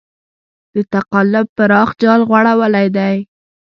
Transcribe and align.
د 0.73 0.75
تقلب 0.93 1.47
پراخ 1.57 1.89
جال 2.01 2.21
غوړولی 2.29 2.87
دی. 2.97 3.15